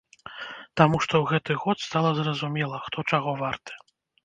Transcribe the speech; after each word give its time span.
Таму 0.79 0.97
што 1.03 1.13
ў 1.19 1.25
гэты 1.33 1.59
год 1.67 1.77
стала 1.89 2.15
зразумела, 2.21 2.83
хто 2.89 3.07
чаго 3.13 3.39
варты. 3.45 3.81